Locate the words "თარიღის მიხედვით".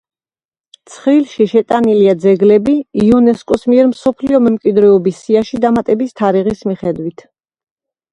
6.23-7.23